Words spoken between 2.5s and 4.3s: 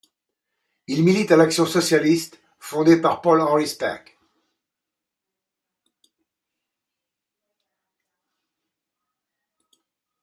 fondée par Paul-Henri Spaak.